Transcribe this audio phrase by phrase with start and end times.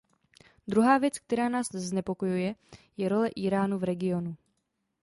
[0.67, 2.55] Druhá věc, která nás znepokojuje,
[2.97, 4.35] je role Íránu v regionu.